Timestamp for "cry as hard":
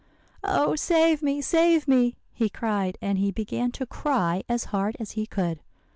3.85-4.97